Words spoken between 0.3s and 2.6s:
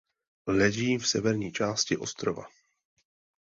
Leží v severní části ostrova.